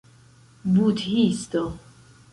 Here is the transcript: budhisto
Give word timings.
budhisto 0.73 1.63